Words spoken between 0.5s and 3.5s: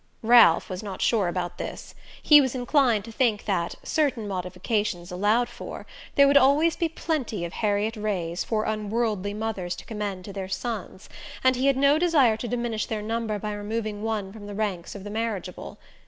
was not sure about this. He was inclined to think